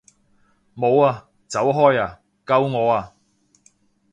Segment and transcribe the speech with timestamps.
[0.75, 1.29] 冇啊！
[1.47, 2.21] 走開啊！
[2.43, 3.13] 救我啊！